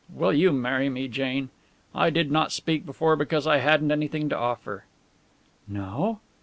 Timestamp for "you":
0.33-0.51